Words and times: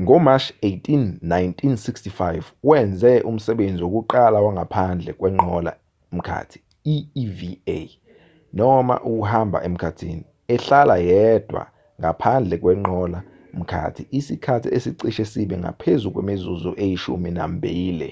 ngomashi-18 0.00 0.90
1965 1.30 2.46
wenze 2.68 3.12
umsebenzi 3.30 3.82
wokuqala 3.84 4.38
wangaphandle 4.46 5.10
kwenqola-mkhathi 5.20 6.58
i-eva 6.94 7.82
noma 8.58 8.94
ukuhamba 9.10 9.58
emkhathini 9.68 10.24
ehlala 10.54 10.96
yedwa 11.08 11.62
ngaphandle 12.00 12.54
kwenqola-mkhathi 12.62 14.02
isikhathi 14.18 14.68
esicishe 14.76 15.24
sibe 15.32 15.56
ngaphezu 15.62 16.06
kwemizuzu 16.14 16.70
eyishumi 16.84 17.30
nambili 17.36 18.10